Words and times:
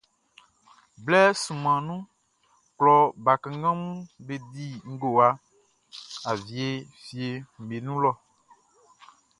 Blɛ 1.03 1.21
sunman 1.43 1.79
nunʼn, 1.87 2.09
klɔ 2.77 2.93
bakannganʼm 3.25 3.81
be 4.25 4.35
di 4.51 4.65
ngowa 4.91 5.27
awie 6.29 6.65
fieʼm 7.03 7.43
be 7.67 7.75
wun 7.85 8.01
lɛ. 8.03 8.11